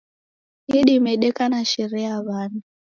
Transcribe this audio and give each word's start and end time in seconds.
Idime 0.79 1.11
deka 1.21 1.45
na 1.49 1.65
sherehe 1.65 2.03
ya 2.09 2.21
wana 2.21 2.61